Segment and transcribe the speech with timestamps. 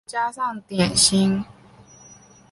[0.03, 1.45] 咖啡加上点心